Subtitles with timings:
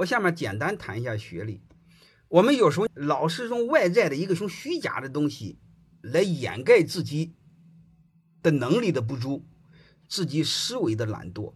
[0.00, 1.60] 我下面简单谈一下学历。
[2.28, 5.58] 我们有时候老是用外在的一个从虚假的东西
[6.00, 7.34] 来掩盖自己
[8.42, 9.44] 的能力的不足，
[10.08, 11.54] 自己思维的懒惰，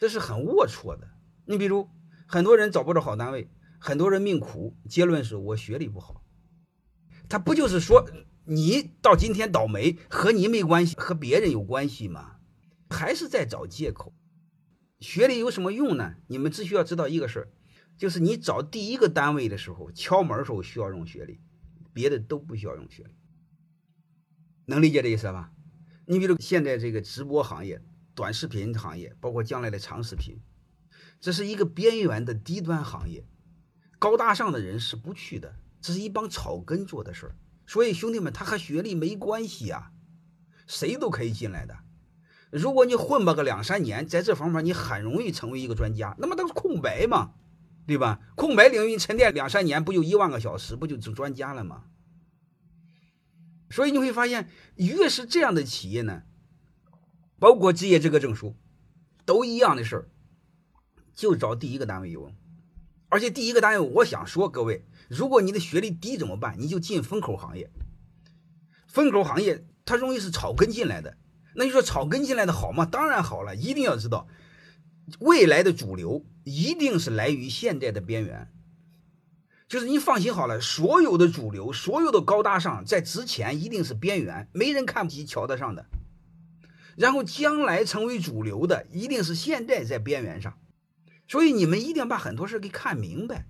[0.00, 1.08] 这是很龌龊的。
[1.44, 1.88] 你比如，
[2.26, 3.48] 很多人找不着好单位，
[3.78, 6.24] 很多人命苦，结论是我学历不好。
[7.28, 8.08] 他不就是说
[8.46, 12.38] 你到今天倒霉和你没关系，和别人有关系吗？
[12.90, 14.12] 还是在找借口。
[14.98, 16.14] 学历有什么用呢？
[16.26, 17.48] 你们只需要知道一个事儿。
[17.96, 21.40] 就是你找第一个单位的时候，敲门的时候需要用学历，
[21.92, 23.10] 别的都不需要用学历。
[24.66, 25.52] 能理解这意思吧？
[26.06, 27.82] 你比如现在这个直播行业、
[28.14, 30.38] 短视频行业，包括将来的长视频，
[31.20, 33.26] 这是一个边缘的低端行业，
[33.98, 37.36] 高大上的人是不去的，这是一帮草根做的事儿。
[37.66, 39.92] 所以兄弟们，他和学历没关系啊，
[40.66, 41.78] 谁都可以进来的。
[42.50, 47.32] 如果你混吧个两三年，在这方面你很容易成为一个专家，那么都是空白嘛。
[47.86, 48.20] 对吧？
[48.34, 51.84] 空白领域沉淀两三年，不就一万个小时，不就成专家了吗？
[53.70, 56.22] 所以你会发现，越是这样的企业呢，
[57.38, 58.56] 包括职业资格证书，
[59.24, 60.08] 都一样的事儿，
[61.14, 62.34] 就找第一个单位有用。
[63.08, 66.56] 而且第一个单位，我想说各位，如果你的学历低怎么办？
[66.58, 67.70] 你就进风口行业。
[68.86, 71.16] 风口行业它容易是草根进来的，
[71.54, 72.86] 那你说草根进来的好吗？
[72.86, 74.26] 当然好了，一定要知道。
[75.20, 78.50] 未来的主流一定是来于现在的边缘，
[79.68, 85.86] 就是你放心好了，所有的主流，所有的高大上，在之前一定是边缘，没人看不起、瞧得上的。
[86.96, 90.58] 然后将来成为主流的，一定是现在在边缘上。
[91.26, 93.46] 所以你们一定要把很多事给看明白。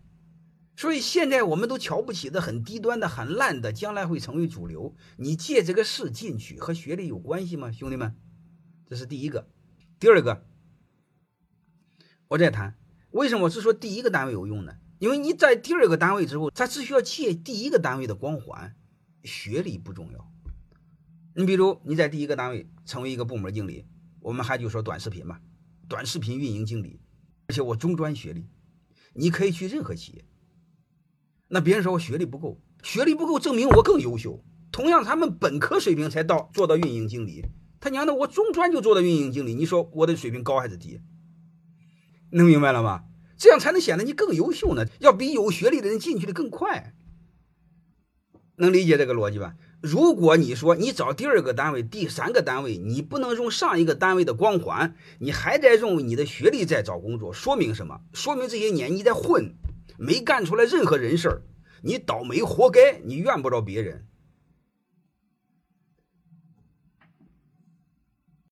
[0.77, 4.97] 所以现在我们都瞧不起的、很低端的、很烂的，将来会成为主流。
[5.19, 8.17] 你借这个事进去，和学历有关系吗，兄弟们？
[8.89, 9.47] 这是第一个，
[10.01, 10.45] 第二个。
[12.35, 12.77] 我再谈，
[13.13, 14.75] 为什么我是说第一个单位有用呢？
[14.99, 18.75] 因为你在第二个单位之后，他只需要借第一个单位的光环，
[19.23, 20.33] 学历不重要。
[21.37, 23.87] 你比如你在第一个单位成为一个部门经理，
[24.21, 25.39] 我们还就说短视频嘛，
[25.89, 27.01] 短视频运营经理，
[27.47, 28.49] 而且我中专学历，
[29.15, 30.25] 你可以去任何企业。
[31.47, 34.45] 那别人说我学历不够，学历不够证明我更优秀。
[34.73, 37.45] 同样，他们本科水平才到做到运营经理，
[37.79, 41.01] 他娘的我中专就做到运营经理，你说我的水平高还是低？
[42.35, 43.05] 能明白了吗？
[43.37, 46.93] 这样才能显得你更优秀呢，要比有学历的人进去的更快。
[48.57, 49.55] 能理解这个逻辑吧？
[49.81, 58.01] 如果你说你找第二个单位、第三个单位，你不能用上一个单位的光环，你还在用你的学历在找工作，说明什么？
[58.13, 59.55] 说明这些年你在混，
[59.97, 61.43] 没干出来任何人事儿，
[61.83, 64.07] 你倒霉活该，你怨不着别人。